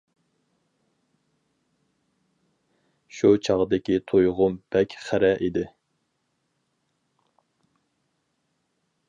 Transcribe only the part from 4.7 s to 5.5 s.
بەك خىرە